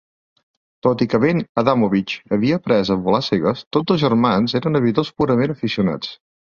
[0.85, 4.83] Tot i que Ben Adamowicz havia après a volar a cegues, tots dos germans eren
[4.85, 6.17] aviadors purament aficionats.